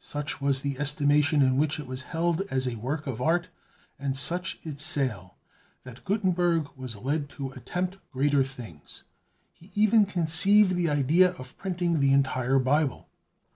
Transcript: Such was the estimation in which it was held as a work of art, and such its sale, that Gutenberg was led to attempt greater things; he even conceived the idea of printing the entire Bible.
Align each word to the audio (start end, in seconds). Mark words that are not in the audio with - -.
Such 0.00 0.40
was 0.40 0.62
the 0.62 0.76
estimation 0.80 1.40
in 1.40 1.56
which 1.56 1.78
it 1.78 1.86
was 1.86 2.02
held 2.10 2.40
as 2.50 2.66
a 2.66 2.74
work 2.74 3.06
of 3.06 3.22
art, 3.22 3.46
and 3.96 4.16
such 4.16 4.58
its 4.64 4.82
sale, 4.82 5.36
that 5.84 6.04
Gutenberg 6.04 6.66
was 6.74 6.96
led 6.96 7.28
to 7.38 7.50
attempt 7.52 7.98
greater 8.10 8.42
things; 8.42 9.04
he 9.52 9.70
even 9.76 10.04
conceived 10.04 10.74
the 10.74 10.90
idea 10.90 11.30
of 11.34 11.56
printing 11.58 12.00
the 12.00 12.12
entire 12.12 12.58
Bible. 12.58 13.08